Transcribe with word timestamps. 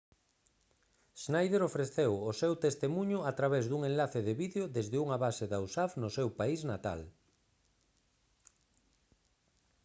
schneider 1.23 1.61
ofreceu 1.69 2.11
o 2.29 2.31
seu 2.41 2.53
testemuño 2.65 3.19
a 3.29 3.31
través 3.39 3.63
dun 3.67 3.81
enlace 3.89 4.19
de 4.27 4.33
vídeo 4.41 4.63
desde 4.75 4.97
unha 5.05 5.17
base 5.25 5.45
da 5.51 5.59
usaf 5.67 5.91
no 6.01 6.09
seu 6.17 6.27
país 6.39 6.61
natal 6.71 7.01